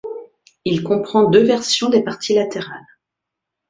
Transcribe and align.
Il 0.65 0.81
comprend 0.81 1.29
deux 1.29 1.43
versions 1.43 1.89
des 1.91 2.03
parties 2.03 2.33
latérales. 2.33 2.87